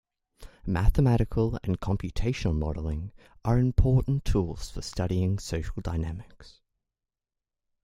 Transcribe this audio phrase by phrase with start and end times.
[0.65, 3.11] Mathematical and computational modeling
[3.45, 6.59] are important tools for studying social dynamics.